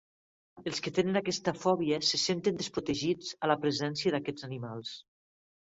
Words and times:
Els 0.71 0.79
que 0.85 0.93
tenen 0.99 1.19
aquesta 1.19 1.53
fòbia 1.65 1.99
se 2.11 2.21
senten 2.23 2.57
desprotegits 2.63 3.31
a 3.45 3.53
la 3.53 3.59
presència 3.67 4.15
d'aquests 4.17 4.49
animals. 4.53 4.99